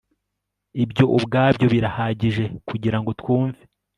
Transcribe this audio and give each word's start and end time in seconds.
ibyo 0.83 1.05
ubwabyo 1.17 1.65
birahagije 1.73 2.43
kugira 2.67 2.97
ngo 3.01 3.09
twumve 3.19 3.61